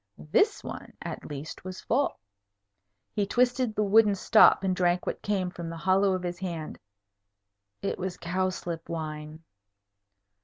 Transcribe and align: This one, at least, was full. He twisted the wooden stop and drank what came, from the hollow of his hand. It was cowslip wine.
This 0.31 0.63
one, 0.63 0.93
at 1.03 1.25
least, 1.29 1.63
was 1.63 1.79
full. 1.81 2.17
He 3.13 3.27
twisted 3.27 3.75
the 3.75 3.83
wooden 3.83 4.15
stop 4.15 4.63
and 4.63 4.75
drank 4.75 5.05
what 5.05 5.21
came, 5.21 5.51
from 5.51 5.69
the 5.69 5.77
hollow 5.77 6.13
of 6.13 6.23
his 6.23 6.39
hand. 6.39 6.79
It 7.83 7.99
was 7.99 8.17
cowslip 8.17 8.89
wine. 8.89 9.43